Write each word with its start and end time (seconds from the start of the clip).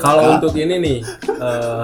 Kalau 0.00 0.38
untuk 0.38 0.54
ini 0.56 0.74
nih 0.80 0.98
eh, 1.28 1.82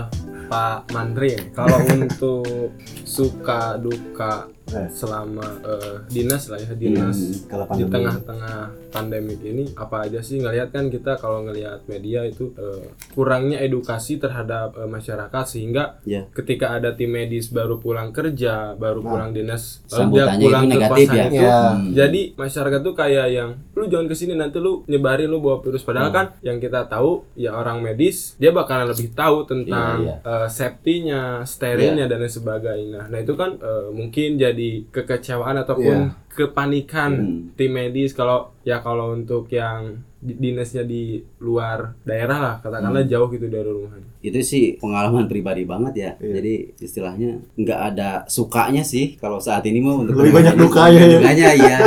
Pak 0.50 0.90
Mandrin, 0.90 1.54
kalau 1.54 1.78
untuk 1.86 2.74
suka 3.06 3.78
duka 3.78 4.50
Eh. 4.72 4.88
selama 4.88 5.42
eh, 5.60 5.96
dinas 6.06 6.46
lah 6.46 6.58
ya 6.58 6.72
dinas 6.72 7.16
Hmm, 7.16 7.32
di 7.72 7.84
pandemi. 7.84 7.90
tengah-tengah 7.90 8.58
pandemik 8.88 9.40
ini 9.40 9.64
apa 9.74 9.96
aja 10.02 10.18
sih 10.18 10.38
ngelihat 10.38 10.70
kan 10.70 10.86
kita 10.86 11.14
kalau 11.16 11.42
ngelihat 11.42 11.82
media 11.84 12.22
itu 12.22 12.54
eh, 12.54 12.86
kurangnya 13.10 13.58
edukasi 13.58 14.16
terhadap 14.16 14.74
eh, 14.74 14.86
masyarakat 14.86 15.44
sehingga 15.44 15.98
Ya. 16.02 16.24
ketika 16.30 16.72
ada 16.72 16.92
tim 16.92 17.10
medis 17.10 17.48
baru 17.48 17.76
pulang 17.76 18.10
kerja 18.10 18.72
baru 18.74 19.00
Nah, 19.00 19.10
pulang 19.10 19.30
dinas 19.30 19.82
lalu 19.88 20.06
dia 20.12 20.24
pulang 20.36 20.64
ke 20.66 20.78
kosan 20.78 20.98
ya. 21.10 21.24
itu 21.26 21.34
Ya. 21.36 21.58
Hmm. 21.72 21.90
jadi 21.90 22.20
masyarakat 22.34 22.80
tuh 22.80 22.94
kayak 22.94 23.26
yang 23.28 23.50
lu 23.72 23.84
jangan 23.86 24.06
ke 24.06 24.14
sini 24.14 24.34
nanti 24.34 24.58
lu 24.58 24.84
nyebarin 24.86 25.26
lu 25.26 25.38
bawa 25.38 25.58
virus 25.58 25.82
padahal 25.82 26.08
Hmm. 26.08 26.16
kan 26.16 26.26
yang 26.40 26.58
kita 26.58 26.86
tahu 26.86 27.24
ya 27.34 27.52
orang 27.52 27.80
medis 27.80 28.36
dia 28.36 28.50
bakalan 28.50 28.86
lebih 28.86 29.10
tahu 29.10 29.44
tentang 29.44 29.78
Iya, 30.00 30.14
eh, 30.20 30.48
safety-nya, 30.48 31.22
sterilnya 31.44 32.06
dan 32.06 32.18
lain 32.18 32.30
sebagainya. 32.30 33.00
Nah 33.06 33.18
itu 33.18 33.34
kan 33.34 33.56
eh, 33.56 33.88
mungkin 33.90 34.36
jadi 34.36 34.59
kekecewaan 34.86 35.56
ataupun 35.58 35.98
Iya. 36.06 36.28
kepanikan 36.30 37.10
Hmm. 37.12 37.40
tim 37.52 37.70
medis 37.70 38.10
kalau 38.10 38.38
ya 38.60 38.78
kalau 38.78 39.12
untuk 39.12 39.48
yang 39.48 39.94
di- 40.16 40.36
dinasnya 40.38 40.84
di 40.84 41.02
luar 41.38 41.96
daerah 42.02 42.38
lah 42.38 42.54
katakanlah 42.58 43.00
Hmm. 43.00 43.08
jauh 43.08 43.28
gitu 43.28 43.46
dari 43.46 43.64
rumahnya. 43.66 44.08
itu 44.20 44.36
sih 44.42 44.64
pengalaman 44.76 45.24
pribadi 45.26 45.64
banget 45.64 45.94
ya 45.94 46.10
Iya. 46.16 46.32
jadi 46.34 46.54
istilahnya 46.78 47.30
nggak 47.54 47.80
ada 47.86 48.08
sukanya 48.26 48.82
sih 48.82 49.16
kalau 49.16 49.38
saat 49.38 49.64
ini 49.64 49.80
mau 49.80 49.96
untuk 49.98 50.12
Lebih 50.14 50.32
banyak 50.34 50.54
dukanya 50.56 51.00
ya. 51.00 51.12
dukanya 51.14 51.48
iya 51.62 51.78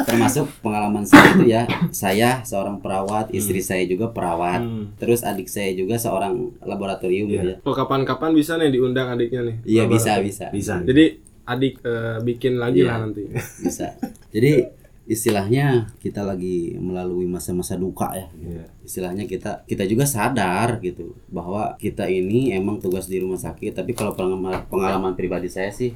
termasuk 0.00 0.46
pengalaman 0.60 1.02
saya 1.02 1.26
itu 1.32 1.44
ya 1.46 1.62
saya 1.90 2.40
seorang 2.42 2.78
perawat 2.78 3.30
istri 3.30 3.58
saya 3.60 3.82
juga 3.84 4.06
perawat 4.08 4.60
Hmm. 4.60 4.94
terus 4.96 5.20
adik 5.20 5.46
saya 5.46 5.70
juga 5.72 5.94
seorang 5.96 6.34
laboratorium 6.62 7.26
Iya. 7.26 7.42
ya 7.44 7.56
Oh 7.62 7.74
kapan-kapan 7.74 8.30
bisa 8.32 8.54
nih 8.54 8.70
diundang 8.70 9.10
adiknya 9.10 9.42
nih. 9.44 9.56
iya 9.66 9.84
bisa 9.84 10.14
bisa 10.20 10.46
Bisa. 10.50 10.78
Jadi 10.80 11.29
adik 11.50 11.82
eh, 11.82 12.18
bikin 12.22 12.54
lagi 12.56 12.80
Iya. 12.80 12.88
lah 12.88 12.96
nanti. 13.02 13.26
bisa 13.58 13.98
jadi 14.30 14.70
istilahnya 15.04 15.90
kita 15.98 16.22
lagi 16.22 16.78
melalui 16.78 17.26
masa-masa 17.26 17.74
duka 17.74 18.14
ya 18.14 18.30
Iya. 18.30 18.64
istilahnya 18.80 19.26
kita 19.26 19.66
kita 19.66 19.82
juga 19.84 20.06
sadar 20.06 20.78
gitu 20.78 21.18
bahwa 21.26 21.74
kita 21.76 22.06
ini 22.06 22.54
emang 22.54 22.78
tugas 22.78 23.04
di 23.04 23.18
rumah 23.18 23.36
sakit 23.36 23.74
tapi 23.74 23.90
kalau 23.90 24.14
pengalaman, 24.14 24.70
pengalaman 24.70 25.12
pribadi 25.12 25.50
saya 25.50 25.68
sih 25.70 25.90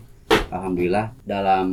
alhamdulillah 0.51 1.15
dalam 1.23 1.69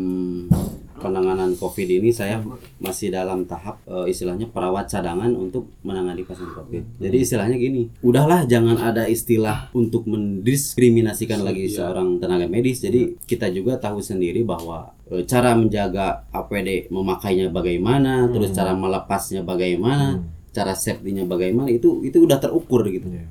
penanganan 1.01 1.51
covid 1.55 1.89
ini 1.89 2.09
saya 2.09 2.39
masih 2.77 3.09
dalam 3.09 3.43
tahap 3.43 3.81
eh, 3.83 4.07
istilahnya 4.07 4.45
perawat 4.47 4.85
cadangan 4.85 5.33
untuk 5.33 5.73
menangani 5.81 6.21
pasien 6.21 6.47
covid 6.47 6.85
jadi 6.97 7.17
istilahnya 7.17 7.57
gini 7.57 7.89
udahlah 7.99 8.45
jangan 8.45 8.77
ada 8.77 9.05
istilah 9.05 9.73
untuk 9.73 10.05
mendiskriminasikan 10.05 11.41
lagi 11.41 11.65
Iya. 11.65 11.81
seorang 11.83 12.17
tenaga 12.17 12.45
medis 12.45 12.79
jadi 12.79 13.17
kita 13.19 13.49
juga 13.49 13.75
tahu 13.75 13.97
sendiri 13.99 14.41
bahwa 14.41 14.93
eh, 15.07 15.25
cara 15.25 15.53
menjaga 15.53 16.29
APD 16.29 16.87
memakainya 16.87 17.49
bagaimana 17.49 18.29
terus 18.29 18.51
cara 18.51 18.71
melepasnya 18.71 19.41
bagaimana 19.41 20.21
cara 20.51 20.75
safety-nya 20.75 21.23
bagaimana 21.25 21.67
itu 21.67 22.03
itu 22.03 22.21
udah 22.21 22.37
terukur 22.37 22.83
gitu 22.85 23.07
Iya. 23.07 23.25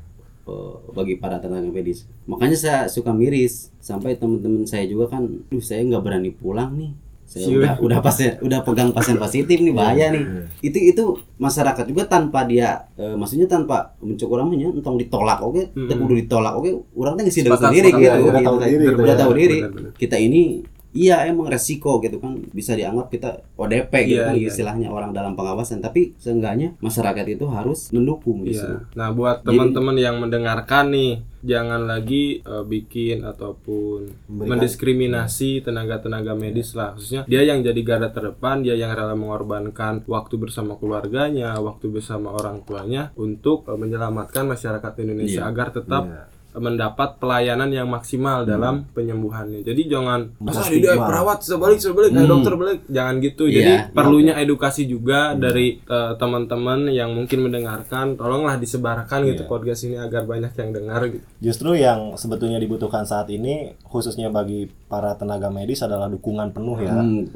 eh, 0.49 0.75
bagi 0.91 1.15
para 1.15 1.37
tenaga 1.37 1.69
medis. 1.69 2.09
Makanya 2.25 2.57
saya 2.57 2.79
suka 2.87 3.12
miris 3.12 3.71
sampai 3.79 4.17
teman-teman 4.17 4.65
saya 4.65 4.83
juga 4.84 5.07
kan, 5.09 5.23
duh 5.47 5.61
saya 5.61 5.84
nggak 5.84 6.03
berani 6.03 6.31
pulang 6.33 6.75
nih. 6.75 6.91
Saya 7.31 7.47
udah 7.47 7.73
udah 7.78 7.98
pasien 8.03 8.34
udah 8.42 8.59
pegang 8.67 8.91
pasien 8.91 9.14
positif 9.14 9.62
nih 9.62 9.70
bahaya 9.70 10.11
nih. 10.11 10.19
Iya. 10.27 10.42
Itu 10.67 10.78
itu 10.83 11.05
masyarakat 11.39 11.87
juga 11.87 12.03
tanpa 12.11 12.42
dia 12.42 12.91
eh, 12.98 13.14
maksudnya 13.14 13.47
tanpa 13.47 13.95
mencukur 14.03 14.42
namanya 14.42 14.75
entong 14.75 14.98
ditolak 14.98 15.39
oke, 15.39 15.70
Mm-mm. 15.70 15.87
mm 15.87 15.98
kudu 16.03 16.14
ditolak 16.27 16.59
oke, 16.59 16.70
orang 16.98 17.14
teh 17.14 17.31
geus 17.31 17.39
Sepakat, 17.39 17.70
sendiri 17.70 17.89
sepakat. 17.95 18.03
gitu. 18.03 18.11
Ya, 18.11 18.19
udah 18.19 18.34
gitu. 18.34 18.48
tahu 18.50 18.56
diri 18.59 18.83
gitu 18.83 18.98
Udah 18.98 19.14
ya. 19.14 19.20
tahu 19.22 19.33
diri. 19.39 19.59
Kita 19.94 20.16
ini 20.19 20.43
Iya 20.91 21.23
emang 21.25 21.47
resiko 21.47 21.99
gitu 21.99 22.19
kan 22.19 22.43
bisa 22.51 22.75
dianggap 22.75 23.09
kita 23.09 23.47
ODP 23.55 23.93
gitu 24.05 24.19
Iya, 24.19 24.27
kan 24.27 24.34
iya. 24.34 24.49
istilahnya 24.49 24.89
orang 24.89 25.11
dalam 25.11 25.33
pengawasan 25.33 25.78
tapi 25.78 26.19
seenggaknya 26.19 26.75
masyarakat 26.78 27.27
itu 27.31 27.47
harus 27.47 27.91
mendukung 27.91 28.43
justru. 28.43 28.75
Iya. 28.75 28.91
Nah, 28.95 29.09
buat 29.11 29.41
teman-teman 29.41 29.95
yang 29.95 30.19
mendengarkan 30.19 30.91
nih, 30.91 31.12
jangan 31.41 31.87
lagi 31.87 32.41
eh, 32.41 32.65
bikin 32.65 33.23
ataupun 33.23 34.11
Memberikan- 34.27 34.50
mendiskriminasi 34.59 35.62
tenaga-tenaga 35.62 36.34
medis 36.34 36.75
lah. 36.75 36.93
Khususnya 36.93 37.23
dia 37.25 37.43
yang 37.43 37.61
jadi 37.61 37.81
garda 37.81 38.11
terdepan, 38.11 38.61
dia 38.61 38.75
yang 38.75 38.91
rela 38.91 39.15
mengorbankan 39.15 40.03
waktu 40.05 40.34
bersama 40.37 40.75
keluarganya, 40.75 41.55
waktu 41.56 41.87
bersama 41.87 42.31
orang 42.31 42.61
tuanya 42.61 43.15
untuk 43.15 43.62
eh, 43.65 43.75
menyelamatkan 43.75 44.43
masyarakat 44.45 44.93
Indonesia 44.99 45.47
Iya. 45.47 45.49
agar 45.49 45.71
tetap 45.71 46.05
Iya. 46.05 46.23
Mendapat 46.53 47.16
pelayanan 47.16 47.71
yang 47.71 47.87
maksimal 47.87 48.43
dalam 48.43 48.87
penyembuhannya. 48.91 49.62
Jadi 49.62 49.87
jangan 49.87 50.34
masa 50.38 50.66
dia 50.66 50.97
perawat 50.97 51.41
sebalik 51.41 51.78
sebalik 51.78 52.11
kayak 52.11 52.27
Hmm. 52.27 52.34
dokter 52.34 52.53
balik 52.55 52.81
jangan 52.87 53.15
gitu. 53.19 53.44
Iya, 53.47 53.55
Jadi 53.55 53.72
iya. 53.72 53.81
perlunya 53.91 54.34
edukasi 54.34 54.83
juga 54.84 55.33
dari 55.33 55.78
eh, 55.81 56.12
teman-teman 56.16 56.91
yang 56.91 57.12
mungkin 57.12 57.47
mendengarkan. 57.47 58.15
Tolonglah 58.15 58.56
disebarkan 58.56 59.27
gitu 59.27 59.43
Iya. 59.44 59.49
podcast 59.49 59.81
ini 59.87 59.97
agar 59.97 60.22
banyak 60.25 60.53
yang 60.53 60.71
dengar 60.72 61.00
gitu. 61.06 61.25
Justru 61.41 61.71
yang 61.75 62.15
sebetulnya 62.15 62.59
dibutuhkan 62.59 63.05
saat 63.05 63.28
ini 63.28 63.77
khususnya 63.82 64.28
bagi 64.28 64.67
para 64.87 65.15
tenaga 65.15 65.49
medis 65.49 65.81
adalah 65.81 66.06
dukungan 66.06 66.50
penuh 66.50 66.78
ya. 66.81 66.94
Hmm. 66.99 67.27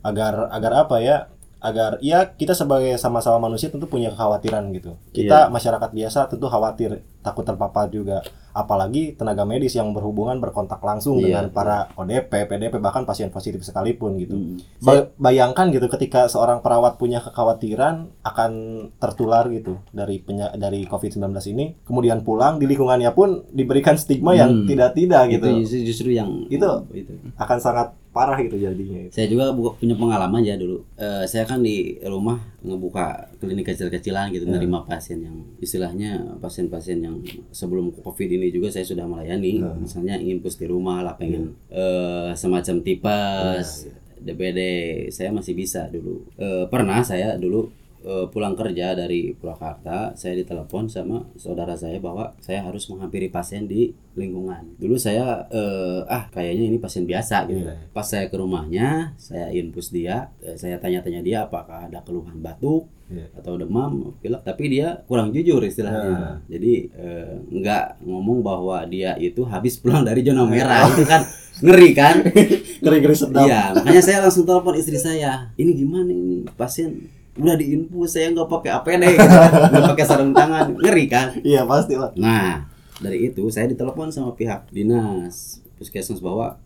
Agar 0.00 0.48
agar 0.48 0.72
apa 0.86 0.96
ya? 0.98 1.28
Agar 1.60 2.00
ya 2.00 2.24
kita 2.26 2.52
sebagai 2.52 2.96
sama-sama 2.96 3.36
manusia 3.38 3.68
tentu 3.68 3.84
punya 3.84 4.08
kekhawatiran 4.08 4.72
gitu. 4.72 4.96
Kita 5.12 5.46
Iya. 5.46 5.52
masyarakat 5.52 5.90
biasa 5.92 6.20
tentu 6.26 6.48
khawatir 6.48 6.90
takut 7.20 7.44
terpapar 7.44 7.86
juga. 7.86 8.24
Apalagi 8.50 9.14
tenaga 9.14 9.44
medis 9.44 9.72
yang 9.72 9.92
berhubungan 9.92 10.40
berkontak 10.40 10.80
langsung 10.80 11.20
Iya. 11.20 11.24
dengan 11.38 11.44
para 11.52 11.92
ODP, 11.94 12.48
PDP 12.48 12.80
bahkan 12.80 13.04
pasien 13.04 13.28
positif 13.28 13.60
sekalipun 13.60 14.18
gitu. 14.18 14.34
Hmm. 14.34 14.56
Ba- 14.80 15.06
bayangkan 15.14 15.68
gitu 15.68 15.86
ketika 15.86 16.26
seorang 16.26 16.58
perawat 16.58 16.96
punya 16.96 17.20
kekhawatiran 17.20 18.08
akan 18.24 18.50
tertular 18.96 19.46
gitu 19.48 19.78
dari 19.90 20.18
penya- 20.18 20.50
dari 20.52 20.82
COVID-19 20.82 21.20
ini, 21.46 21.78
kemudian 21.84 22.20
pulang 22.20 22.56
di 22.56 22.66
lingkungannya 22.66 23.12
pun 23.12 23.44
diberikan 23.50 23.94
stigma 23.94 24.32
yang 24.32 24.64
Hmm. 24.64 24.66
tidak-tidak 24.66 25.22
gitu. 25.30 25.46
itu 25.46 25.60
justru, 25.62 25.80
justru 25.84 26.08
yang 26.10 26.28
Itu- 26.48 26.88
itu. 26.90 27.12
Akan 27.36 27.60
sangat 27.60 27.94
parah 28.10 28.38
gitu 28.42 28.58
jadinya. 28.58 29.06
Saya 29.14 29.30
juga 29.30 29.54
punya 29.54 29.94
pengalaman 29.94 30.42
ya 30.42 30.58
dulu. 30.58 30.82
Eh, 30.98 31.24
saya 31.30 31.46
kan 31.46 31.62
di 31.62 31.94
rumah 32.02 32.42
ngebuka 32.60 33.38
klinik 33.38 33.70
kecil-kecilan 33.70 34.34
gitu, 34.34 34.50
menerima 34.50 34.82
pasien 34.84 35.22
yang 35.22 35.36
istilahnya 35.62 36.36
pasien-pasien 36.42 36.98
yang 37.00 37.22
sebelum 37.54 37.94
COVID 37.94 38.28
ini 38.28 38.50
juga 38.50 38.74
saya 38.74 38.82
sudah 38.82 39.06
melayani. 39.06 39.62
Hmm. 39.62 39.86
Misalnya 39.86 40.18
ingin 40.18 40.42
pus 40.42 40.58
di 40.58 40.66
rumah 40.66 41.06
lah, 41.06 41.14
pengen 41.14 41.54
eh, 41.70 42.34
semacam 42.34 42.76
tipes, 42.82 43.86
DBD, 44.20 44.60
saya 45.08 45.30
masih 45.32 45.54
bisa 45.56 45.86
dulu. 45.88 46.26
Eh, 46.36 46.66
pernah 46.68 47.00
saya 47.06 47.38
dulu 47.38 47.72
eh, 48.04 48.26
pulang 48.28 48.56
kerja 48.56 48.92
dari 48.96 49.32
Purwakarta, 49.36 50.16
saya 50.16 50.34
ditelepon 50.38 50.88
sama 50.88 51.28
saudara 51.36 51.76
saya 51.76 52.00
bahwa 52.00 52.32
saya 52.40 52.64
harus 52.64 52.88
menghampiri 52.88 53.28
pasien 53.28 53.68
di 53.68 53.92
lingkungan. 54.16 54.76
Dulu 54.80 54.96
saya 54.98 55.46
eh, 55.48 56.00
ah 56.08 56.26
kayaknya 56.32 56.68
ini 56.68 56.78
pasien 56.80 57.04
biasa 57.04 57.46
gitu. 57.48 57.64
Iya. 57.64 57.76
Pas 57.92 58.06
saya 58.08 58.26
ke 58.28 58.36
rumahnya, 58.36 59.14
saya 59.20 59.52
infus 59.52 59.92
dia, 59.92 60.32
eh, 60.42 60.56
saya 60.56 60.76
tanya-tanya 60.80 61.20
dia 61.20 61.38
apakah 61.46 61.86
ada 61.88 62.00
keluhan 62.02 62.40
batuk 62.40 62.88
Iya. 63.10 63.26
atau 63.42 63.58
demam, 63.58 64.14
pilek, 64.22 64.46
tapi 64.46 64.70
dia 64.70 65.02
kurang 65.10 65.34
jujur 65.34 65.58
istilahnya. 65.66 66.46
Jadi 66.46 66.94
eh, 66.94 67.42
nggak 67.50 68.06
ngomong 68.06 68.38
bahwa 68.38 68.86
dia 68.86 69.18
itu 69.18 69.42
habis 69.42 69.82
pulang 69.82 70.06
dari 70.06 70.22
zona 70.22 70.46
merah 70.46 70.86
itu 70.94 71.02
kan 71.02 71.26
ngeri 71.58 71.90
kan? 71.90 72.22
Ngeri-ngeri 72.86 73.16
sedap. 73.18 73.44
Iya, 73.44 73.74
makanya 73.76 74.00
saya 74.00 74.18
langsung 74.22 74.46
telepon 74.46 74.78
istri 74.78 74.96
saya. 74.96 75.50
Ini 75.58 75.74
gimana 75.74 76.08
ini 76.08 76.46
pasien 76.54 77.10
udah 77.40 77.54
diinfus 77.54 78.10
saya 78.12 78.30
nggak 78.30 78.46
pakai 78.46 78.70
APD 78.72 79.02
gitu, 79.10 79.36
nggak 79.72 79.84
pakai 79.90 80.04
sarung 80.04 80.30
tangan, 80.30 80.76
ngeri 80.76 81.04
kan? 81.06 81.32
Iya, 81.40 81.64
pasti 81.64 81.94
lah. 81.94 82.12
Nah, 82.14 82.68
dari 82.98 83.26
itu 83.26 83.48
saya 83.48 83.66
ditelepon 83.66 84.08
sama 84.08 84.32
pihak 84.32 84.68
dinas 84.68 85.58
puskesmas 85.74 86.20
bahwa 86.20 86.60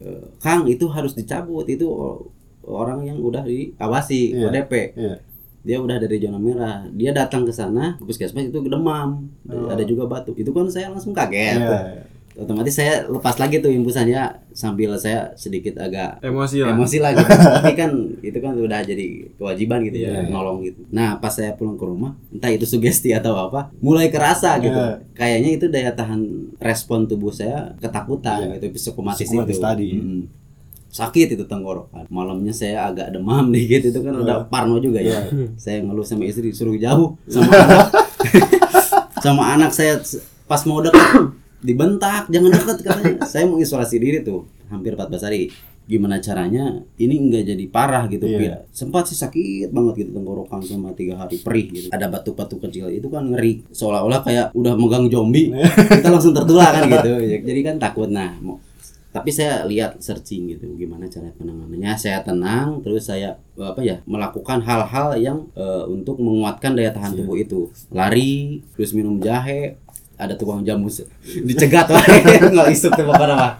eh, 0.00 0.24
Kang 0.38 0.64
itu 0.64 0.88
harus 0.88 1.12
dicabut 1.12 1.64
itu 1.64 1.84
orang 2.64 3.04
yang 3.04 3.20
udah 3.20 3.44
diawasi 3.44 4.32
Iya. 4.32 4.48
ODP. 4.48 4.72
Iya. 4.96 5.16
Dia 5.64 5.76
udah 5.80 5.96
dari 5.96 6.16
zona 6.16 6.36
merah. 6.36 6.84
Dia 6.88 7.12
datang 7.12 7.44
ke 7.44 7.52
sana 7.52 7.96
ke 7.96 8.04
puskesmas 8.04 8.44
itu 8.44 8.60
demam, 8.64 9.28
Oh. 9.48 9.68
ada 9.68 9.80
juga 9.80 10.04
batuk. 10.04 10.36
Itu 10.36 10.52
kan 10.52 10.68
saya 10.68 10.88
langsung 10.88 11.12
kaget. 11.12 11.56
Iya. 11.60 11.80
Otomatis 12.34 12.74
saya 12.74 13.06
lepas 13.06 13.36
lagi 13.36 13.58
tuh 13.58 13.70
impusannya 13.70 14.26
sambil 14.50 14.90
saya 14.94 15.30
sedikit 15.34 15.78
agak 15.78 16.18
Emosi 16.18 16.58
lah. 16.58 16.74
emosi 16.74 16.98
lagi 16.98 17.22
tapi 17.56 17.72
kan 17.72 17.90
itu 18.20 18.34
kan 18.36 18.52
udah 18.52 18.82
jadi 18.82 19.06
kewajiban 19.32 19.78
gitu 19.82 19.98
ya 20.00 20.10
Iya. 20.16 20.28
nolong 20.28 20.58
gitu 20.60 20.82
nah 20.88 21.14
pas 21.14 21.30
saya 21.30 21.52
pulang 21.52 21.74
ke 21.74 21.84
rumah 21.84 22.18
entah 22.28 22.50
itu 22.50 22.64
sugesti 22.64 23.10
atau 23.10 23.38
apa 23.40 23.70
mulai 23.78 24.08
kerasa 24.08 24.58
gitu 24.58 24.74
Iya. 24.74 24.98
kayaknya 25.12 25.50
itu 25.52 25.66
daya 25.68 25.90
tahan 25.90 26.26
respon 26.58 27.06
tubuh 27.06 27.30
saya 27.30 27.70
ketakutan 27.78 28.50
Iya. 28.50 28.58
gitu 28.58 28.66
psikomatis, 28.74 29.22
Psikomatis 29.22 29.54
itu 29.54 29.62
tadi. 29.62 29.88
Mm. 29.94 30.22
sakit 30.90 31.28
itu 31.32 31.44
tenggorokan 31.44 32.06
malamnya 32.08 32.50
saya 32.50 32.82
agak 32.84 33.10
demam 33.10 33.46
dikit 33.54 33.82
itu 33.84 33.98
kan 34.00 34.10
udah 34.12 34.42
parno 34.44 34.78
juga 34.78 34.98
ya 34.98 35.22
saya 35.54 35.82
ngeluh 35.82 36.02
sama 36.02 36.22
istri 36.24 36.50
suruh 36.50 36.74
jauh 36.74 37.14
sama 37.24 37.46
anak 37.54 37.86
sama 39.24 39.42
anak 39.52 39.70
saya 39.70 40.02
pas 40.44 40.62
mau 40.64 40.78
dekat 40.78 41.30
dibentak 41.64 42.28
jangan 42.28 42.50
dekat 42.52 42.76
katanya. 42.84 43.24
Saya 43.32 43.48
mau 43.48 43.56
isolasi 43.56 43.96
diri 43.96 44.20
tuh 44.20 44.44
hampir 44.68 44.92
14 44.92 45.24
hari. 45.24 45.48
Gimana 45.84 46.16
caranya 46.16 46.80
ini 46.96 47.20
enggak 47.20 47.44
jadi 47.44 47.64
parah 47.68 48.08
gitu 48.08 48.24
Iya. 48.24 48.38
Pir. 48.40 48.52
sempat 48.72 49.04
sih 49.04 49.20
sakit 49.20 49.68
banget 49.68 50.04
gitu 50.04 50.16
tenggorokan 50.16 50.64
sama 50.64 50.96
tiga 50.96 51.20
hari 51.20 51.36
perih 51.36 51.66
gitu. 51.68 51.88
Ada 51.92 52.08
batu-batu 52.08 52.56
kecil 52.56 52.88
itu 52.88 53.08
kan 53.08 53.28
ngeri. 53.28 53.68
Seolah-olah 53.68 54.20
kayak 54.24 54.46
udah 54.56 54.72
megang 54.76 55.12
zombie 55.12 55.52
kita 56.00 56.08
langsung 56.08 56.32
tertular 56.32 56.72
kan 56.72 56.88
gitu. 56.88 57.12
Jadi 57.44 57.60
kan 57.60 57.76
takut 57.76 58.08
nah 58.08 58.32
mau 58.40 58.56
tapi 59.14 59.30
saya 59.30 59.62
lihat 59.62 60.02
searching 60.02 60.50
gitu 60.50 60.74
gimana 60.74 61.06
cara 61.06 61.30
penanganannya. 61.38 61.94
Saya 61.94 62.18
tenang 62.26 62.82
terus 62.82 63.06
saya 63.06 63.38
apa 63.54 63.78
ya 63.78 64.02
melakukan 64.10 64.58
hal-hal 64.58 65.14
yang 65.14 65.46
eh, 65.54 65.84
untuk 65.86 66.18
menguatkan 66.18 66.74
daya 66.74 66.90
tahan 66.90 67.14
tubuh 67.22 67.38
itu. 67.38 67.70
Lari 67.94 68.64
terus 68.74 68.90
minum 68.90 69.22
jahe 69.22 69.78
ada 70.16 70.34
tukang 70.38 70.62
jamu 70.62 70.88
dicegat 71.48 71.88
wae 71.90 72.18
nggak 72.54 72.68
isuk 72.70 72.92
pokoknya 72.94 73.34
mah 73.34 73.52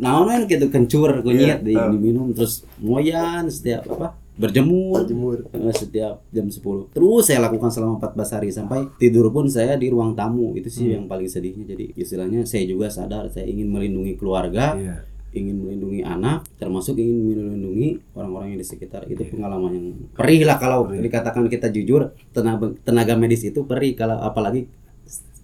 nah 0.00 0.24
kan 0.24 0.48
gitu 0.48 0.72
kencur 0.72 1.20
kunyit 1.20 1.60
di, 1.60 1.76
diminum 1.76 2.32
terus 2.32 2.64
moyan 2.80 3.44
setiap 3.52 3.84
apa 3.92 4.16
berjemur. 4.40 5.04
Berjemur. 5.04 5.36
Eh, 5.52 5.76
setiap 5.76 6.24
jam 6.32 6.48
10 6.48 6.96
terus 6.96 7.28
saya 7.28 7.44
lakukan 7.44 7.68
selama 7.68 8.00
14 8.00 8.34
hari 8.40 8.48
sampai 8.48 8.88
tidur 8.96 9.28
pun 9.28 9.44
saya 9.52 9.76
di 9.76 9.92
ruang 9.92 10.16
tamu. 10.16 10.56
Itu 10.56 10.72
sih 10.72 10.96
yang 10.96 11.04
paling 11.04 11.28
sedihnya. 11.28 11.76
Jadi 11.76 11.92
istilahnya 11.92 12.48
saya 12.48 12.64
juga 12.64 12.88
sadar 12.88 13.28
saya 13.28 13.44
ingin 13.44 13.68
melindungi 13.68 14.16
keluarga 14.16 14.72
Iya. 14.80 14.96
ingin 15.30 15.62
melindungi 15.62 16.02
anak 16.02 16.42
termasuk 16.58 16.98
ingin 16.98 17.38
melindungi 17.38 18.02
orang-orang 18.18 18.56
yang 18.56 18.60
di 18.64 18.66
sekitar. 18.66 19.06
Itu 19.06 19.22
pengalaman 19.28 19.70
yang 19.76 19.86
perih 20.16 20.42
lah 20.42 20.56
kalau 20.58 20.90
dikatakan 20.90 21.46
kita 21.46 21.70
jujur 21.70 22.16
tenaga 22.34 22.74
tenaga 22.82 23.14
medis 23.14 23.44
itu 23.46 23.62
perih 23.62 23.94
kalau 23.94 24.18
apalagi 24.24 24.66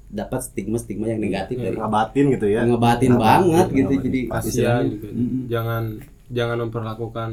dapat 0.07 0.41
stigma 0.43 0.79
stigma 0.79 1.11
yang 1.11 1.19
negatif 1.19 1.59
dari 1.59 1.75
Ngabatin 1.75 2.25
gitu 2.39 2.47
ya. 2.47 2.63
ngebatin 2.63 3.13
banget 3.19 3.67
gitu 3.75 3.93
ngebatin. 3.93 4.05
jadi 4.07 4.21
kasihan. 4.31 4.85
Mm-mm. 4.87 5.43
jangan 5.51 5.85
jangan 6.31 6.59
memperlakukan 6.67 7.31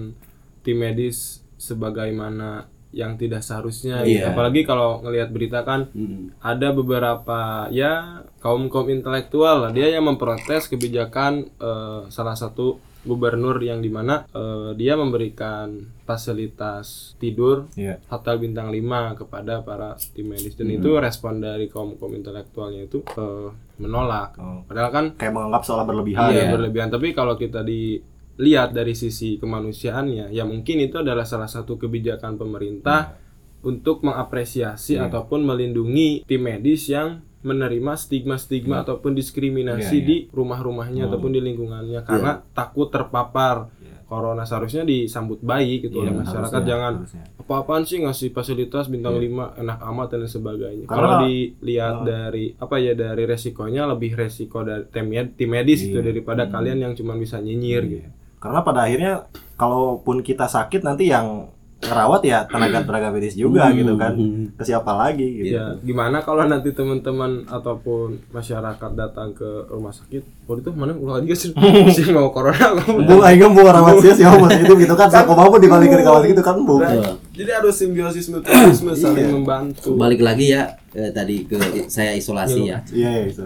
tim 0.66 0.78
medis 0.82 1.42
sebagaimana 1.58 2.66
yang 2.94 3.18
tidak 3.18 3.42
seharusnya 3.42 4.06
gitu. 4.06 4.22
Iya. 4.22 4.34
apalagi 4.34 4.66
kalau 4.66 5.02
ngelihat 5.02 5.30
berita 5.34 5.66
kan 5.66 5.90
Mm-mm. 5.94 6.34
ada 6.42 6.70
beberapa 6.74 7.70
ya 7.74 8.22
kaum 8.42 8.70
kaum 8.70 8.90
intelektual 8.90 9.66
lah 9.66 9.72
dia 9.74 9.90
yang 9.90 10.06
memprotes 10.06 10.70
kebijakan 10.70 11.50
eh, 11.58 12.02
salah 12.10 12.38
satu 12.38 12.78
gubernur 13.04 13.60
yang 13.60 13.80
di 13.80 13.88
mana 13.88 14.24
eh, 14.26 14.72
dia 14.74 14.96
memberikan 14.96 15.76
fasilitas 16.04 17.14
tidur 17.18 17.68
Iya. 17.74 18.00
hotel 18.08 18.40
bintang 18.40 18.68
5 18.68 18.80
kepada 19.18 19.60
para 19.60 19.94
tim 20.10 20.26
medis 20.26 20.54
dan 20.54 20.68
itu 20.70 20.96
respon 20.98 21.38
dari 21.38 21.68
kaum 21.68 21.96
kaum 21.96 22.12
intelektualnya 22.12 22.84
itu 22.84 23.04
eh, 23.06 23.50
menolak 23.78 24.36
Oh. 24.36 24.64
padahal 24.64 24.90
kan 24.90 25.06
Kayak 25.14 25.34
menganggap 25.34 25.62
seolah 25.62 25.84
berlebihan 25.84 26.32
iya 26.32 26.48
ya. 26.48 26.52
berlebihan 26.52 26.88
tapi 26.88 27.12
kalau 27.12 27.36
kita 27.36 27.60
dilihat 27.62 28.72
dari 28.72 28.94
sisi 28.94 29.36
kemanusiaannya 29.36 30.30
ya 30.30 30.44
mungkin 30.44 30.80
itu 30.80 30.96
adalah 30.96 31.24
salah 31.24 31.48
satu 31.48 31.76
kebijakan 31.76 32.36
pemerintah 32.36 33.20
untuk 33.62 34.04
mengapresiasi 34.04 34.96
ataupun 34.98 35.40
melindungi 35.42 36.24
tim 36.24 36.42
medis 36.42 36.88
yang 36.88 37.24
menerima 37.44 37.94
stigma-stigma 37.94 38.82
ataupun 38.82 39.12
diskriminasi 39.12 39.84
Iya, 39.84 39.92
iya. 39.94 40.08
di 40.08 40.18
rumah-rumahnya 40.30 41.06
ataupun 41.06 41.30
di 41.30 41.42
lingkungannya 41.42 42.02
karena 42.02 42.42
takut 42.50 42.88
terpapar. 42.88 43.70
Corona 44.04 44.46
seharusnya 44.46 44.86
disambut 44.86 45.42
baik 45.42 45.90
gitu 45.90 46.06
oleh 46.06 46.14
masyarakat. 46.14 46.54
Harusnya, 46.54 46.70
jangan 46.70 46.94
harusnya. 47.02 47.24
apa-apaan 47.36 47.82
sih 47.82 47.98
ngasih 47.98 48.30
fasilitas 48.30 48.86
bintang 48.86 49.18
5 49.18 49.26
enak 49.58 49.80
amat 49.82 50.08
dan 50.08 50.30
sebagainya. 50.30 50.86
Karena- 50.86 51.18
Kalau 51.18 51.26
dilihat 51.26 51.96
dari 52.04 52.46
apa 52.54 52.76
ya 52.78 52.94
dari 52.94 53.24
resikonya 53.26 53.90
lebih 53.90 54.14
resiko 54.14 54.62
dari 54.62 54.86
tim, 54.86 55.08
med- 55.08 55.34
tim 55.34 55.50
medis 55.50 55.82
itu 55.82 55.98
daripada 55.98 56.46
kalian 56.46 56.78
yang 56.80 56.94
cuma 56.94 57.18
bisa 57.18 57.42
nyinyir 57.42 57.84
gitu. 57.88 58.10
Karena 58.38 58.62
pada 58.62 58.86
akhirnya 58.86 59.26
kalaupun 59.56 60.22
kita 60.22 60.46
sakit 60.46 60.84
nanti 60.84 61.10
yang 61.10 61.50
ngerawat 61.84 62.22
ya 62.24 62.40
tenaga-tenaga 62.48 63.12
medis 63.12 63.36
juga 63.36 63.68
gitu 63.70 63.94
kan. 63.94 64.14
Ke 64.56 64.64
siapa 64.64 64.92
lagi 64.94 65.28
gitu. 65.44 65.56
Ya, 65.56 65.76
gimana 65.80 66.20
kalau 66.20 66.44
nanti 66.44 66.72
teman-teman 66.72 67.44
ataupun 67.46 68.24
masyarakat 68.32 68.92
datang 68.96 69.32
ke 69.32 69.68
rumah 69.68 69.92
sakit, 69.92 70.24
oh 70.48 70.56
itu 70.56 70.70
mana 70.72 70.96
ulah 70.96 71.20
juga 71.20 71.36
sih 71.36 71.52
sih 71.96 72.06
mau 72.10 72.32
corona. 72.32 72.74
Bu 72.82 73.20
aing 73.22 73.44
mau 73.52 73.68
rawat 73.68 74.00
sih 74.00 74.16
sih 74.16 74.26
mas 74.26 74.56
itu 74.56 74.74
gitu 74.80 74.94
kan 74.96 75.08
saya 75.08 75.28
mau 75.28 75.52
dibalik 75.56 75.92
ke 75.92 76.00
kawan 76.02 76.24
gitu 76.26 76.42
kan 76.42 76.56
bu. 76.64 76.80
Betul. 76.80 77.20
Jadi 77.34 77.50
harus 77.50 77.76
simbiosis 77.76 78.30
mutualisme 78.30 78.94
saling 78.94 79.30
membantu. 79.34 79.98
balik 79.98 80.22
lagi 80.22 80.54
ya 80.54 80.78
eh, 80.94 81.10
tadi 81.10 81.50
ke 81.50 81.58
saya 81.90 82.14
isolasi 82.14 82.70
ya 82.70 82.78
Iya 82.94 83.10
iya 83.10 83.24
itu. 83.26 83.42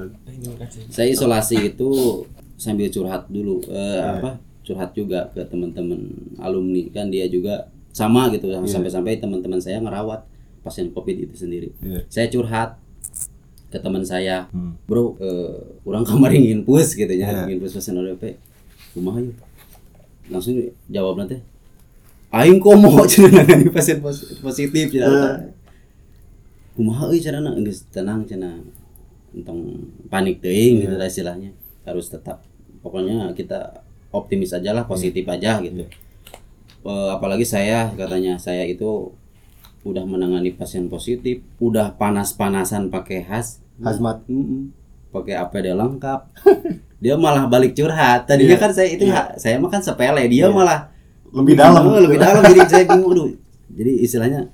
saya 0.91 1.07
isolasi 1.07 1.71
itu 1.73 1.89
sambil 2.59 2.91
curhat 2.91 3.29
dulu 3.31 3.63
eh, 3.69 4.01
apa 4.01 4.41
curhat 4.67 4.91
juga 4.91 5.31
ke 5.31 5.39
teman-teman 5.47 6.03
alumni 6.43 6.83
kan 6.91 7.07
dia 7.07 7.29
juga 7.31 7.71
sama 7.97 8.29
gitu 8.29 8.45
sampai-sampai 8.63 9.17
teman-teman 9.17 9.57
saya 9.57 9.81
ngerawat 9.81 10.21
pasien 10.61 10.91
covid 10.91 11.17
itu 11.17 11.33
sendiri. 11.35 11.73
Iya. 11.79 12.05
saya 12.07 12.27
curhat 12.27 12.77
ke 13.67 13.77
teman 13.77 13.99
saya 14.01 14.45
Hmm. 14.49 14.77
bro 14.83 15.17
eh, 15.17 15.55
orang 15.81 16.03
kamar 16.03 16.29
ingin 16.31 16.61
pus 16.61 16.93
gitu 16.93 17.09
ya 17.09 17.25
Iya. 17.25 17.41
ingin 17.45 17.57
pus 17.57 17.73
pasien 17.73 17.95
ODP 17.95 18.37
kumaha 18.93 19.17
yuk 19.19 19.33
langsung 20.27 20.53
jawab 20.87 21.17
nanti 21.17 21.41
aing 22.29 22.59
komo 22.59 23.01
cenah 23.09 23.43
pasien 23.69 23.97
pos- 23.97 24.37
positif 24.37 24.93
cenah 24.93 25.49
kumaha 26.73 27.07
euy 27.07 27.17
carana. 27.17 27.57
Geus 27.57 27.89
tenang 27.89 28.21
cenah 28.23 28.61
entong 29.33 29.61
panik 30.07 30.39
teuing 30.39 30.85
gitu 30.85 30.93
lah 30.93 31.05
istilahnya. 31.05 31.49
Harus 31.83 32.07
tetap 32.07 32.45
pokoknya 32.79 33.33
kita 33.33 33.81
optimis 34.09 34.51
aja 34.51 34.71
lah 34.71 34.85
positif 34.85 35.25
aja 35.25 35.57
gitu. 35.59 35.81
Eh, 35.81 35.89
apalagi 36.89 37.43
saya 37.43 37.91
katanya. 37.93 38.39
Saya 38.39 38.63
itu 38.67 39.11
udah 39.87 40.03
menangani 40.03 40.51
pasien 40.51 40.91
positif 40.91 41.39
udah 41.63 41.95
panas-panasan 41.95 42.91
pakai 42.91 43.23
has 43.23 43.63
Hazmat. 43.79 44.25
Mm-mm. 44.27 44.73
pakai 45.13 45.37
APD 45.37 45.71
lengkap. 45.71 46.19
Dia 47.03 47.13
malah 47.13 47.45
balik 47.45 47.77
curhat. 47.77 48.25
Tadinya 48.25 48.57
kan 48.57 48.73
saya 48.73 48.89
itu 48.89 49.05
ha- 49.13 49.37
saya 49.37 49.61
mah 49.61 49.69
kan 49.69 49.85
sepele 49.85 50.25
dia 50.25 50.49
malah 50.49 50.89
Lebih 51.29 51.53
dalam. 51.53 51.83
Oh, 51.85 51.99
lebih 52.01 52.17
dalam. 52.17 52.41
Jadi 52.49 52.61
saya 52.65 52.83
bingung 52.89 53.13
aduh 53.13 53.29
jadi 53.67 53.91
istilahnya 54.01 54.49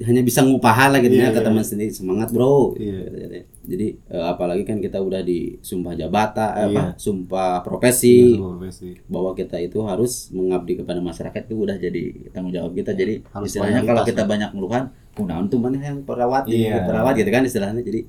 hanya 0.00 0.20
bisa 0.20 0.40
ngupahan 0.40 0.90
lah 0.90 0.98
gitu 0.98 1.12
ya 1.12 1.26
Iya, 1.26 1.30
ke 1.30 1.38
iya. 1.38 1.46
teman 1.46 1.62
sendiri 1.62 1.90
semangat 1.90 2.28
bro 2.28 2.72
Iya. 2.74 3.44
jadi 3.62 3.86
eh, 3.96 4.24
apalagi 4.26 4.62
kan 4.62 4.78
kita 4.78 4.98
udah 4.98 5.20
di 5.20 5.58
sumpah 5.60 5.92
jabatan 5.92 6.50
Iya. 6.50 6.64
apa 6.68 6.82
sumpah 6.96 7.60
profesi 7.60 8.34
Profesi. 8.34 8.96
bahwa 9.06 9.30
kita 9.32 9.56
itu 9.58 9.78
harus 9.82 10.28
mengabdi 10.30 10.76
kepada 10.76 10.98
masyarakat 10.98 11.40
itu 11.42 11.56
udah 11.56 11.76
jadi 11.76 12.02
tanggung 12.30 12.50
jawab 12.50 12.72
kita 12.72 12.92
jadi 12.92 13.20
Harus 13.28 13.48
istilahnya 13.48 13.82
kalau 13.82 14.02
kita 14.02 14.22
banyak 14.24 14.50
meluhan 14.50 14.84
kunaon 15.12 15.46
tuh 15.46 15.58
mana 15.58 15.78
yang 15.78 16.00
perawat 16.00 16.46
Iya. 16.46 16.56
jadi 16.72 16.80
perawat 16.84 17.14
gitu 17.14 17.30
kan 17.30 17.42
istilahnya 17.42 17.80
jadi 17.80 18.00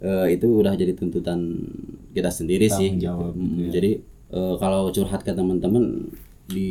eh, 0.00 0.26
itu 0.32 0.46
udah 0.46 0.72
jadi 0.72 0.92
tuntutan 0.92 1.38
kita 2.10 2.28
sendiri 2.28 2.66
sih 2.66 2.92
Tanggung 2.92 3.02
jawab, 3.02 3.32
Mm, 3.32 3.56
iya. 3.58 3.68
jadi 3.70 3.90
eh, 4.30 4.54
kalau 4.56 4.88
curhat 4.88 5.20
ke 5.20 5.30
teman-teman 5.30 6.12
di 6.46 6.68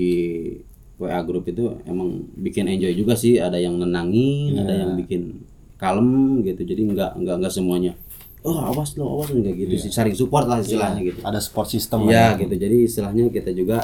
WA 0.99 1.19
grup 1.23 1.47
itu 1.47 1.79
emang 1.87 2.27
bikin 2.35 2.67
enjoy 2.67 2.91
juga 2.91 3.15
sih 3.15 3.39
ada 3.39 3.55
yang 3.55 3.79
nenangin 3.79 4.59
ada 4.59 4.67
Iya. 4.69 4.79
yang 4.83 4.91
bikin 4.99 5.21
kalem 5.75 6.09
gitu 6.43 6.61
jadi 6.61 6.81
nggak 6.85 7.11
nggak 7.17 7.35
nggak 7.39 7.53
semuanya 7.53 7.95
oh 8.43 8.55
awas 8.59 8.95
lo 8.95 9.07
awas 9.15 9.31
lo, 9.31 9.39
nggak 9.39 9.55
gitu 9.57 9.73
Iya. 9.75 9.83
sih 9.83 9.91
saling 9.91 10.11
support 10.13 10.43
lah 10.43 10.59
istilahnya 10.59 10.99
gitu 11.01 11.19
Ada 11.23 11.39
support 11.39 11.67
system 11.67 12.07
Iya 12.07 12.35
lah. 12.35 12.39
gitu. 12.39 12.51
Jadi 12.53 12.77
istilahnya 12.83 13.27
kita 13.27 13.51
juga 13.51 13.83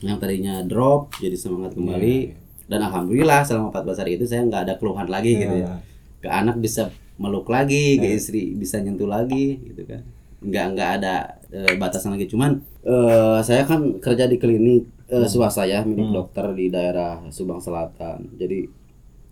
yang 0.00 0.16
tadinya 0.16 0.60
drop 0.62 1.12
jadi 1.16 1.34
semangat 1.34 1.72
kembali 1.72 2.16
dan 2.64 2.80
alhamdulillah 2.82 3.44
selama 3.44 3.68
14 3.70 4.00
hari 4.00 4.12
itu 4.14 4.24
saya 4.24 4.44
nggak 4.44 4.62
ada 4.64 4.74
keluhan 4.76 5.08
lagi 5.08 5.32
gitu 5.36 5.54
ya. 5.58 5.80
Ke 6.18 6.28
anak 6.28 6.56
bisa 6.58 6.88
meluk 7.16 7.48
lagi, 7.48 7.96
ke 7.96 8.08
istri 8.10 8.52
bisa 8.54 8.78
nyentuh 8.78 9.08
lagi 9.08 9.56
gitu 9.64 9.82
kan. 9.84 10.00
Nggak 10.38 10.64
nggak 10.72 10.90
ada 11.00 11.14
eh, 11.48 11.74
batasan 11.74 12.12
lagi. 12.12 12.28
Cuman 12.28 12.60
eh, 12.84 13.38
saya 13.40 13.64
kan 13.64 13.98
kerja 13.98 14.24
di 14.24 14.36
klinik 14.36 14.84
eh, 15.08 15.26
swasta 15.28 15.64
ya 15.64 15.82
milik 15.82 16.12
dokter 16.12 16.52
di 16.52 16.68
daerah 16.68 17.24
Subang 17.32 17.60
Selatan. 17.60 18.36
Jadi 18.36 18.68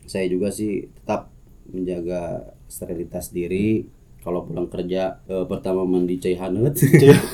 saya 0.08 0.26
juga 0.26 0.48
sih 0.48 0.88
tetap 0.88 1.28
menjaga 1.70 2.52
sterilitas 2.66 3.30
diri. 3.30 3.84
Kalau 4.24 4.42
pulang 4.42 4.66
kerja 4.66 5.22
eh, 5.28 5.46
pertama 5.46 5.86
mandi 5.86 6.18
cai 6.18 6.34
haneut 6.34 6.74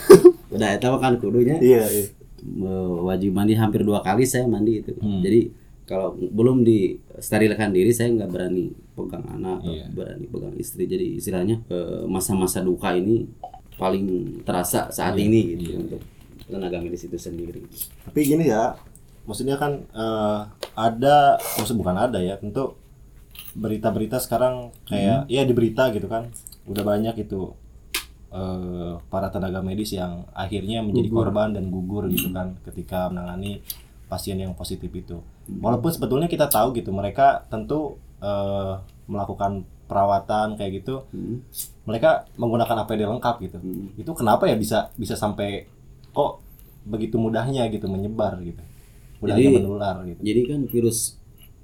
udah 0.55 0.71
itu 0.77 0.89
kan 1.01 1.15
kudunya. 1.17 1.57
Iya 1.63 1.85
iya. 1.89 2.07
wajib 3.07 3.39
mandi 3.39 3.55
hampir 3.55 3.87
dua 3.87 4.03
kali 4.03 4.27
saya 4.27 4.51
mandi 4.51 4.83
itu. 4.83 4.93
Jadi 4.99 5.41
kalau 5.87 6.15
belum 6.19 6.67
di 6.67 6.99
sterilkan 7.23 7.71
diri 7.71 7.95
saya 7.95 8.11
nggak 8.11 8.31
berani 8.31 8.71
pegang 8.99 9.27
anak 9.29 9.63
atau 9.63 9.89
berani 9.95 10.27
pegang 10.27 10.55
istri. 10.59 10.85
Jadi 10.91 11.23
istilahnya 11.23 11.63
eh, 11.71 12.05
masa-masa 12.11 12.61
duka 12.61 12.93
ini 12.93 13.25
paling 13.81 14.39
terasa 14.45 14.93
saat 14.93 15.17
ini 15.17 15.57
gitu 15.57 15.81
untuk 15.81 16.03
tenaga 16.53 16.77
medis 16.79 17.09
itu 17.09 17.17
sendiri 17.17 17.65
Tapi 18.05 18.19
gini 18.21 18.53
ya, 18.53 18.77
maksudnya 19.25 19.57
kan 19.57 19.89
eh, 19.89 20.41
ada, 20.77 21.41
maksud 21.57 21.75
bukan 21.81 21.97
ada 21.97 22.21
ya, 22.21 22.37
tentu 22.37 22.77
berita-berita 23.53 24.17
sekarang 24.21 24.73
kayak 24.89 25.29
ya 25.29 25.43
di 25.45 25.53
berita 25.57 25.89
gitu 25.93 26.09
kan, 26.09 26.29
udah 26.69 26.85
banyak 26.85 27.17
itu 27.25 27.53
eh, 28.33 28.95
para 29.09 29.29
tenaga 29.33 29.61
medis 29.65 29.93
yang 29.93 30.29
akhirnya 30.33 30.81
menjadi 30.85 31.09
korban 31.13 31.53
dan 31.57 31.69
gugur 31.69 32.09
gitu 32.09 32.33
kan 32.33 32.57
ketika 32.69 33.09
menangani 33.13 33.61
pasien 34.09 34.37
yang 34.37 34.53
positif 34.53 34.93
itu. 34.93 35.21
Walaupun 35.49 35.89
sebetulnya 35.93 36.29
kita 36.29 36.49
tahu 36.49 36.77
gitu 36.77 36.93
mereka 36.93 37.45
tentu 37.49 37.97
eh, 38.21 38.75
melakukan 39.09 39.65
perawatan 39.93 40.57
kayak 40.57 40.73
gitu, 40.81 41.05
Hmm. 41.13 41.45
mereka 41.85 42.25
menggunakan 42.41 42.89
APD 42.89 43.05
lengkap 43.05 43.37
gitu. 43.45 43.59
Hmm. 43.61 43.93
Itu 44.01 44.17
kenapa 44.17 44.49
ya 44.49 44.57
bisa 44.57 44.89
bisa 44.97 45.13
sampai 45.13 45.69
kok 46.13 46.41
begitu 46.83 47.17
mudahnya 47.17 47.67
gitu 47.69 47.87
menyebar 47.87 48.39
gitu. 48.41 48.63
Mudahnya 49.21 49.49
Jadi- 49.49 49.57
menular 49.57 49.97
gitu. 50.05 50.21
Jadi 50.21 50.41
kan 50.45 50.61
virus 50.67 50.99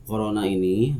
corona 0.04 0.44
ini 0.44 0.94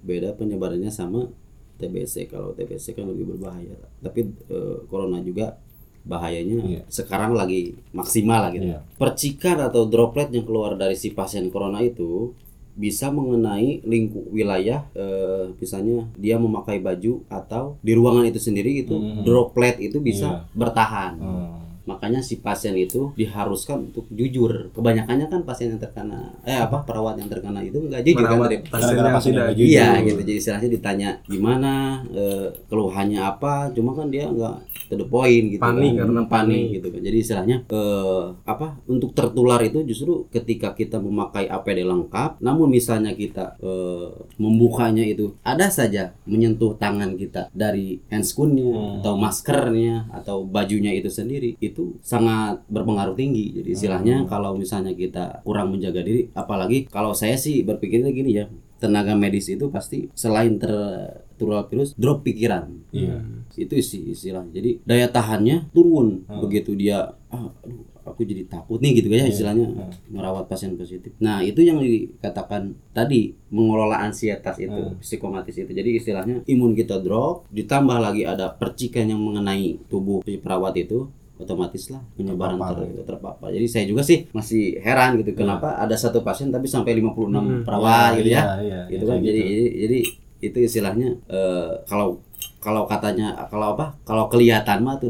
beda 0.00 0.34
penyebarannya 0.34 0.90
sama 0.90 1.28
TBC. 1.76 2.26
Kalau 2.26 2.52
TBC 2.52 2.92
kan 2.92 3.06
lebih 3.06 3.30
berbahaya. 3.30 3.76
Tapi 4.00 4.20
eh, 4.46 4.76
corona 4.86 5.20
juga 5.20 5.56
bahayanya 6.00 6.56
Iya. 6.62 6.82
sekarang 6.88 7.32
lagi 7.32 7.76
maksimal 7.92 8.48
lah 8.48 8.50
gitu. 8.50 8.66
Iya. 8.66 8.80
Percikan 8.96 9.60
atau 9.60 9.84
droplet 9.84 10.28
yang 10.30 10.44
keluar 10.44 10.72
dari 10.74 10.96
si 10.96 11.12
pasien 11.12 11.48
corona 11.48 11.80
itu 11.80 12.32
bisa 12.70 13.12
mengenai 13.12 13.84
lingkup 13.84 14.24
wilayah 14.30 14.88
eh, 14.94 15.52
misalnya 15.54 16.08
dia 16.16 16.40
memakai 16.40 16.80
baju 16.80 17.20
atau 17.28 17.76
di 17.80 17.92
ruangan 17.92 18.24
itu 18.24 18.40
sendiri 18.40 18.80
itu 18.80 18.96
Mhm. 18.96 19.20
droplet 19.22 19.76
itu 19.78 20.00
bisa 20.00 20.48
bertahan 20.52 21.12
Hmm. 21.14 21.59
Makanya 21.90 22.20
si 22.22 22.38
pasien 22.38 22.78
itu 22.78 23.10
diharuskan 23.18 23.90
untuk 23.90 24.06
jujur 24.14 24.70
kebanyakannya 24.70 25.26
kan 25.26 25.42
pasien 25.42 25.74
yang 25.74 25.80
terkena 25.82 26.30
eh 26.46 26.54
apa 26.54 26.86
perawat 26.86 27.18
yang 27.18 27.26
terkena 27.26 27.58
itu 27.66 27.82
nggak 27.82 28.02
jujur 28.06 28.22
kan 28.22 28.38
merawat 28.38 28.48
dari 28.50 28.58
pasien 28.70 28.94
yang 28.94 29.16
pasien 29.16 29.32
tidak 29.34 29.46
yang 29.50 29.56
jujur. 29.58 29.70
iya 29.74 29.88
gitu 30.06 30.20
jadi 30.22 30.38
istilahnya 30.38 30.68
ditanya 30.70 31.08
gimana 31.26 31.72
eh, 32.14 32.48
keluhannya 32.70 33.20
apa 33.20 33.54
cuma 33.74 33.90
kan 33.98 34.06
dia 34.08 34.30
nggak 34.30 34.56
to 34.90 34.94
the 34.98 35.06
point 35.06 35.44
gitu 35.54 35.62
Panik, 35.62 35.94
kan. 35.94 36.06
karena 36.06 36.22
panik 36.26 36.30
panik. 36.30 36.64
gitu 36.78 36.88
kan 36.94 37.00
jadi 37.02 37.16
istilahnya 37.18 37.56
eh, 37.66 38.24
apa 38.46 38.66
untuk 38.86 39.10
tertular 39.12 39.60
itu 39.66 39.82
justru 39.82 40.30
ketika 40.30 40.74
kita 40.74 41.02
memakai 41.02 41.50
APD 41.50 41.82
lengkap 41.82 42.38
namun 42.38 42.70
misalnya 42.70 43.14
kita 43.18 43.58
eh, 43.58 44.08
membukanya 44.38 45.02
itu 45.02 45.34
ada 45.42 45.66
saja 45.70 46.14
menyentuh 46.26 46.78
tangan 46.78 47.18
kita 47.18 47.50
dari 47.50 47.98
handscoonnya 48.10 48.58
Hmm. 48.60 49.00
atau 49.00 49.14
maskernya 49.16 49.96
atau 50.12 50.44
bajunya 50.44 50.92
itu 50.92 51.08
sendiri 51.08 51.56
itu 51.64 51.79
sangat 52.00 52.62
berpengaruh 52.66 53.14
tinggi 53.14 53.52
jadi 53.54 53.68
istilahnya 53.70 54.16
Hmm. 54.22 54.28
kalau 54.28 54.50
misalnya 54.54 54.92
kita 54.92 55.40
kurang 55.42 55.70
menjaga 55.70 56.00
diri 56.00 56.28
apalagi 56.32 56.86
kalau 56.86 57.12
saya 57.12 57.34
sih 57.34 57.62
berpikirnya 57.62 58.10
gini 58.10 58.30
ya 58.34 58.46
tenaga 58.76 59.12
medis 59.12 59.44
itu 59.46 59.68
pasti 59.68 60.08
selain 60.14 60.56
tertular 60.56 61.66
virus 61.66 61.92
drop 61.94 62.22
pikiran 62.22 62.64
Iya. 62.90 63.20
itu 63.56 63.74
isi 63.76 63.98
istilah 64.08 64.48
jadi 64.48 64.80
daya 64.82 65.06
tahannya 65.06 65.68
turun 65.70 66.24
Hmm. 66.24 66.40
begitu 66.40 66.72
dia 66.72 67.12
ah, 67.28 67.44
aduh 67.60 67.84
aku 68.00 68.24
jadi 68.24 68.48
takut 68.48 68.80
nih 68.80 68.98
gitu 68.98 69.12
ya 69.12 69.20
Iya. 69.20 69.28
istilahnya 69.28 69.66
Hmm. 69.68 69.92
merawat 70.08 70.48
pasien 70.48 70.72
positif 70.74 71.12
nah 71.18 71.38
itu 71.40 71.60
yang 71.60 71.76
dikatakan 71.78 72.72
tadi 72.90 73.36
mengelola 73.48 74.00
ansietas 74.00 74.56
itu 74.56 74.72
Hmm. 74.72 74.96
psikomatis 74.96 75.52
itu 75.54 75.68
jadi 75.68 75.90
istilahnya 75.94 76.40
imun 76.46 76.72
kita 76.72 76.96
drop 76.98 77.44
ditambah 77.52 77.98
lagi 78.00 78.24
ada 78.24 78.48
percikan 78.50 79.06
yang 79.06 79.20
mengenai 79.20 79.76
tubuh 79.86 80.24
perawat 80.24 80.74
itu 80.78 81.04
otomatis 81.40 81.88
lah 81.88 82.02
penyebaran 82.12 82.54
Terpapar. 82.54 82.76
ter- 82.78 83.04
terpapar. 83.04 83.48
Jadi 83.50 83.66
saya 83.66 83.84
juga 83.84 84.00
sih 84.00 84.28
masih 84.30 84.78
heran 84.78 85.16
gitu 85.16 85.32
kenapa 85.34 85.74
ada 85.74 85.92
satu 85.94 86.20
pasien 86.20 86.48
tapi 86.48 86.64
sampai 86.64 86.94
56 86.94 87.10
Hmm. 87.32 87.62
perawat 87.62 88.16
gitu 88.16 88.30
ya 88.30 88.42
Iya, 88.42 88.54
iya, 88.60 88.80
gitu 88.88 89.02
iya, 89.02 89.08
kan 89.08 89.16
kayak 89.16 89.26
jadi, 89.26 89.40
gitu. 89.40 89.48
jadi 89.48 89.64
jadi 89.80 89.98
itu 90.40 90.58
istilahnya 90.62 91.08
eh, 91.26 91.70
kalau 91.84 92.20
kalau 92.58 92.84
katanya 92.84 93.32
kalau 93.46 93.72
apa 93.74 93.96
kalau 94.02 94.24
kelihatan 94.26 94.80
mah 94.80 94.96
tuh 94.96 95.08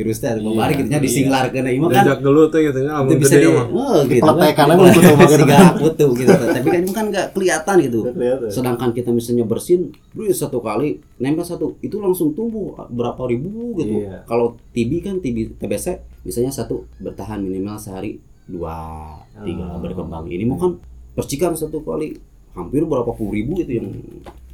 udah 0.00 0.08
virusnya 0.08 0.28
ada 0.32 0.40
kemarin 0.40 0.56
Iya, 0.70 0.80
gitu 0.80 0.88
nya 0.88 0.96
iya. 0.96 1.04
disinglar 1.04 1.44
kena 1.48 1.70
imah 1.70 1.88
kan 1.88 2.02
Jajak 2.02 2.18
dulu 2.20 2.42
tuh 2.48 2.60
gitu 2.60 2.78
ya, 2.78 2.82
itu 2.82 2.92
amun 2.96 3.12
bisa 3.14 3.34
di 3.36 3.46
mah. 3.46 3.66
oh, 3.68 3.98
gitu 4.02 4.22
kan 4.24 4.66
belum 4.70 4.88
tuh, 4.90 5.02
Bang. 5.12 5.30
Sigap 5.30 5.74
putu 5.76 6.06
gitu 6.16 6.32
tapi 6.32 6.66
kan 6.66 6.80
itu 6.80 6.92
kan 6.92 7.04
nggak 7.06 7.26
kelihatan 7.30 7.76
gitu 7.82 8.00
sedangkan 8.48 8.88
kita 8.90 9.10
misalnya 9.10 9.44
bersin 9.44 9.80
terus 10.10 10.34
satu 10.34 10.58
kali 10.58 10.88
nempel 11.16 11.44
satu 11.44 11.76
itu 11.78 11.96
langsung 11.96 12.32
tumbuh 12.32 12.80
berapa 12.88 13.20
ribu 13.26 13.76
gitu 13.76 14.00
Iya. 14.00 14.24
kalau 14.24 14.56
TB 14.72 14.90
kan 15.00 15.14
TB 15.18 15.60
TBC 15.60 15.86
misalnya 16.22 16.50
satu 16.50 16.88
bertahan 16.96 17.38
minimal 17.38 17.76
sehari 17.76 18.16
dua 18.46 18.74
tiga 19.38 19.68
Oh. 19.68 19.78
berkembang 19.78 20.26
ini 20.26 20.42
mau 20.42 20.56
kan 20.56 20.80
percikan 21.10 21.52
satu 21.52 21.80
kali 21.80 22.16
hampir 22.52 22.82
berapa 22.82 23.12
puluh 23.12 23.30
ribu 23.32 23.58
itu 23.58 23.78
yang 23.78 23.88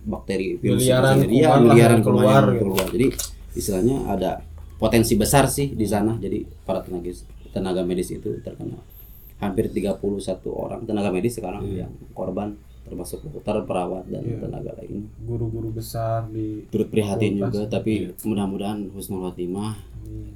bakteri 0.03 0.55
virus 0.57 0.85
Miliaran 0.85 1.17
kuman 1.19 1.43
lah 1.43 1.59
miliaran 1.65 2.01
kuman 2.01 2.05
keluar 2.05 2.43
yang 2.43 2.53
gitu. 2.53 2.63
keluar 2.63 2.87
jadi 2.89 3.07
istilahnya 3.53 3.97
ada 4.07 4.31
potensi 4.77 5.15
besar 5.15 5.47
sih 5.47 5.73
di 5.73 5.85
sana 5.85 6.17
jadi 6.17 6.45
para 6.63 6.81
tenaga 6.81 7.09
tenaga 7.51 7.81
medis 7.81 8.11
itu 8.11 8.37
terkena 8.41 8.77
hampir 9.37 9.69
31 9.69 10.01
orang 10.49 10.85
tenaga 10.85 11.09
medis 11.09 11.37
sekarang 11.37 11.65
Iya. 11.65 11.85
yang 11.85 11.93
korban 12.13 12.57
termasuk 12.83 13.25
dokter 13.25 13.57
perawat 13.63 14.07
dan 14.07 14.23
Iya. 14.23 14.39
tenaga 14.39 14.73
lain 14.77 15.09
Guru-guru 15.21 15.69
besar 15.71 16.29
di 16.29 16.65
turut 16.69 16.87
prihatin 16.87 17.37
juga 17.37 17.67
tapi 17.67 18.13
mudah-mudahan 18.23 18.89
husnul 18.91 19.27
khotimah 19.27 19.77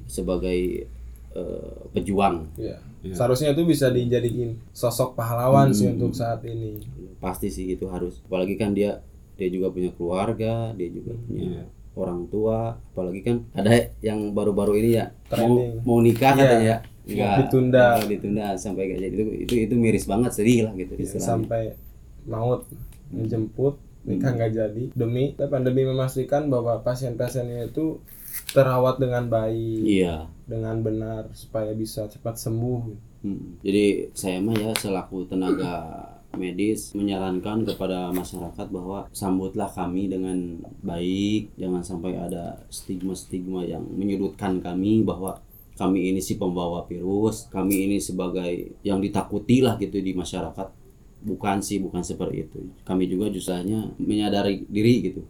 sebagai 0.05 0.85
eh, 1.31 1.75
pejuang 1.91 2.43
ya. 2.59 2.75
Iya. 3.01 3.15
Seharusnya 3.15 3.55
itu 3.55 3.63
bisa 3.63 3.87
dijadiin 3.87 4.59
sosok 4.69 5.15
pahlawan 5.15 5.71
sih 5.71 5.87
Hmm. 5.87 5.95
untuk 5.95 6.11
saat 6.11 6.43
ini. 6.43 6.75
pasti 7.17 7.47
sih 7.47 7.71
itu 7.71 7.85
harus 7.87 8.19
apalagi 8.21 8.57
kan 8.57 8.73
dia 8.73 8.99
dia 9.33 9.47
juga 9.47 9.69
punya 9.69 9.93
keluarga 9.93 10.73
dia 10.73 10.89
juga 10.89 11.13
punya 11.21 11.41
Iya. 11.55 11.63
Orang 11.93 12.27
tua 12.27 12.79
apalagi 12.87 13.19
kan 13.21 13.37
ada 13.51 13.71
yang 13.99 14.31
baru-baru 14.31 14.79
ini 14.79 14.89
ya 14.93 15.05
mau, 15.07 15.27
Trending. 15.27 15.73
mau 15.83 15.97
nikah 15.99 16.31
Iya. 16.31 16.39
katanya 16.39 16.65
ya 16.65 16.77
Nggak- 17.01 17.37
Ditunda. 17.41 17.85
ditunda 18.05 18.45
sampai 18.55 18.83
kayak 18.87 19.01
jadi 19.01 19.13
itu 19.13 19.23
itu 19.41 19.53
itu 19.65 19.75
miris 19.75 20.05
banget 20.05 20.31
sedih 20.31 20.69
lah 20.69 20.73
gitu 20.73 20.93
Ya, 20.93 21.17
sampai 21.17 21.73
maut 22.23 22.63
menjemput 23.09 23.75
nikah 24.01 24.31
nggak 24.31 24.51
jadi 24.51 24.83
demi 24.91 25.33
pandemi 25.35 25.83
memastikan 25.83 26.47
bahwa 26.47 26.79
pasien-pasiennya 26.79 27.67
itu 27.67 27.99
terawat 28.49 28.97
dengan 28.97 29.27
baik 29.27 29.81
iya 29.83 30.25
dengan 30.45 30.79
benar 30.79 31.27
supaya 31.33 31.73
bisa 31.73 32.07
cepat 32.07 32.37
sembuh 32.37 33.11
Hmm. 33.21 33.61
Jadi 33.61 34.09
saya 34.11 34.41
mah 34.41 34.57
ya 34.57 34.73
selaku 34.73 35.29
tenaga 35.29 36.01
medis 36.35 36.95
menyarankan 36.95 37.67
kepada 37.67 38.11
masyarakat 38.15 38.67
bahwa 38.71 39.07
sambutlah 39.11 39.67
kami 39.67 40.07
dengan 40.07 40.59
baik, 40.79 41.55
jangan 41.59 41.83
sampai 41.83 42.15
ada 42.15 42.63
stigma-stigma 42.71 43.67
yang 43.67 43.83
menyudutkan 43.83 44.63
kami 44.63 45.03
bahwa 45.03 45.43
kami 45.75 46.13
ini 46.13 46.21
si 46.21 46.37
pembawa 46.37 46.85
virus, 46.85 47.49
kami 47.49 47.89
ini 47.89 47.97
sebagai 47.97 48.77
yang 48.85 49.01
ditakuti 49.01 49.65
lah 49.65 49.75
gitu 49.81 49.97
di 49.97 50.13
masyarakat. 50.13 50.67
Bukan 51.21 51.61
sih, 51.61 51.77
bukan 51.77 52.01
seperti 52.01 52.49
itu. 52.49 52.59
Kami 52.81 53.05
juga 53.05 53.29
justanya 53.29 53.89
menyadari 54.01 54.65
diri 54.65 55.05
gitu. 55.05 55.21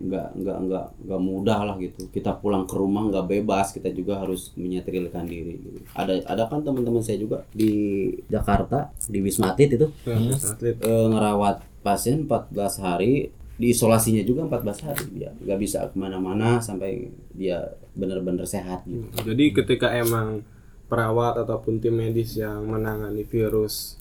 Nggak, 0.00 0.32
nggak, 0.32 0.58
nggak, 0.64 0.86
nggak 1.04 1.20
mudah 1.20 1.58
lah 1.60 1.76
gitu. 1.76 2.08
Kita 2.08 2.32
pulang 2.40 2.64
ke 2.64 2.72
rumah 2.72 3.04
nggak 3.12 3.26
bebas, 3.28 3.70
kita 3.70 3.92
juga 3.92 4.16
harus 4.16 4.48
menyetrilkan 4.56 5.28
diri. 5.28 5.60
Gitu. 5.60 5.84
Ada, 5.92 6.24
ada 6.24 6.48
kan 6.48 6.64
teman-teman 6.64 7.04
saya 7.04 7.20
juga 7.20 7.44
di 7.52 7.70
Jakarta 8.26 8.88
di 9.06 9.20
Wisma 9.20 9.52
Atlet 9.52 9.76
itu 9.76 9.86
Hmm. 10.08 10.32
atlet 10.32 10.76
eh, 10.80 11.06
ngerawat 11.12 11.60
pasien 11.84 12.24
14 12.24 12.80
hari 12.80 13.28
diisolasinya 13.60 14.24
juga 14.24 14.48
14 14.48 14.88
hari 14.88 15.04
dia 15.12 15.30
nggak 15.36 15.58
bisa 15.60 15.84
ke 15.84 15.96
mana-mana 16.00 16.64
sampai 16.64 17.12
dia 17.36 17.60
benar-benar 17.92 18.48
sehat 18.48 18.88
gitu. 18.88 19.04
jadi 19.20 19.44
ketika 19.52 19.92
emang 19.92 20.40
perawat 20.88 21.36
ataupun 21.44 21.76
tim 21.76 21.92
medis 21.92 22.40
yang 22.40 22.64
menangani 22.64 23.20
virus 23.28 24.00